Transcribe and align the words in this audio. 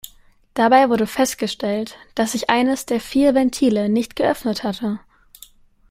Dabei 0.55 0.89
wurde 0.89 1.05
festgestellt, 1.05 1.95
dass 2.15 2.31
sich 2.31 2.49
eines 2.49 2.87
der 2.87 2.99
vier 2.99 3.35
Ventile 3.35 3.87
nicht 3.87 4.15
geöffnet 4.15 4.63
hatte. 4.63 4.99